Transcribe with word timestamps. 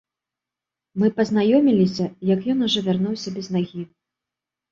Мы 1.01 1.07
пазнаёміліся, 1.17 2.07
як 2.33 2.41
ён 2.53 2.65
ужо 2.67 2.79
вярнуўся 2.87 3.29
без 3.35 3.47
нагі. 3.57 3.81